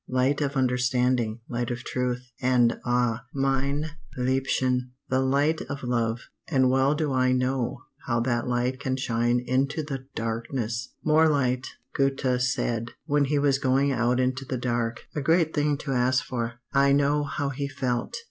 [0.09, 6.71] Light of understanding, light of truth and ah, mein liebchen, the light of love and
[6.71, 10.95] well do I know how that light can shine into the darkness!
[11.03, 15.05] "'More light' Goethe said, when he was going out into the dark.
[15.15, 16.53] A great thing to ask for.
[16.73, 18.15] I know how he felt!